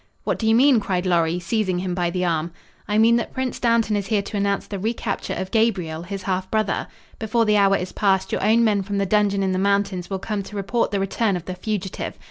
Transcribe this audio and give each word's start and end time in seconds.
"What 0.23 0.39
do 0.39 0.47
you 0.47 0.55
mean?" 0.55 0.79
cried 0.79 1.05
Lorry, 1.05 1.39
seizing 1.39 1.77
him 1.77 1.93
by 1.93 2.09
the 2.09 2.25
arm. 2.25 2.51
"I 2.87 2.97
mean 2.97 3.17
that 3.17 3.33
Prince 3.33 3.59
Dantan 3.59 3.95
is 3.95 4.07
here 4.07 4.23
to 4.23 4.35
announce 4.35 4.65
the 4.65 4.79
recapture 4.79 5.35
of 5.35 5.51
Gabriel, 5.51 6.01
his 6.01 6.23
half 6.23 6.49
brother. 6.49 6.87
Before 7.19 7.45
the 7.45 7.57
hour 7.57 7.75
is 7.75 7.91
past 7.91 8.31
your 8.31 8.43
own 8.43 8.63
men 8.63 8.81
from 8.81 8.97
the 8.97 9.05
dungeon 9.05 9.43
in 9.43 9.51
the 9.51 9.59
mountains 9.59 10.09
will 10.09 10.17
come 10.17 10.41
to 10.41 10.55
report 10.55 10.89
the 10.89 10.99
return 10.99 11.35
of 11.35 11.45
the 11.45 11.53
fugitive. 11.53 12.17